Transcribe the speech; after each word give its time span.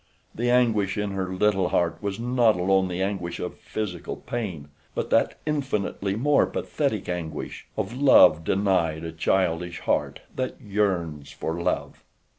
The 0.33 0.49
anguish 0.49 0.97
in 0.97 1.11
her 1.11 1.31
little 1.31 1.69
heart 1.69 1.99
was 2.01 2.19
not 2.19 2.55
alone 2.55 2.87
the 2.87 3.03
anguish 3.03 3.39
of 3.39 3.59
physical 3.59 4.15
pain; 4.15 4.69
but 4.95 5.11
that 5.11 5.37
infinitely 5.45 6.15
more 6.15 6.47
pathetic 6.47 7.07
anguish—of 7.07 7.93
love 7.95 8.43
denied 8.43 9.03
a 9.03 9.11
childish 9.11 9.81
heart 9.81 10.21
that 10.35 10.59
yearns 10.59 11.29
for 11.31 11.61
love. 11.61 12.03